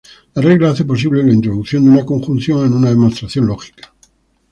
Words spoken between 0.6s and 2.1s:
hace posible la introducción de una